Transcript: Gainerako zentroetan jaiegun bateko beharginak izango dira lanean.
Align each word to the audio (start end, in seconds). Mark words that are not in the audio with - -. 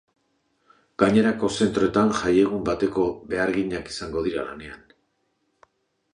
Gainerako 1.03 1.49
zentroetan 1.57 2.09
jaiegun 2.21 2.65
bateko 2.71 3.07
beharginak 3.35 3.93
izango 3.95 4.27
dira 4.31 4.49
lanean. 4.51 4.83